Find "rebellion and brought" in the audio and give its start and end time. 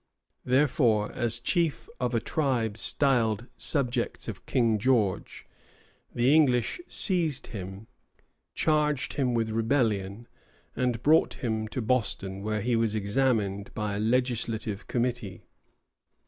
9.51-11.35